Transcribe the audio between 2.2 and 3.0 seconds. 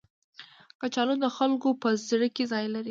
کې ځای لري